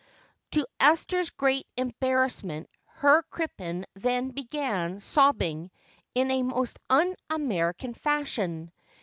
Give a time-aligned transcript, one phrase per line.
[0.53, 5.69] To Esther's great embarrassment Herr Crippen then began sobbing
[6.15, 8.71] in a most un American fashion.